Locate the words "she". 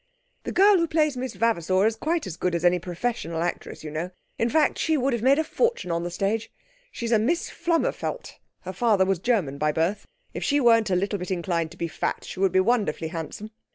4.79-4.97, 10.43-10.59, 12.23-12.39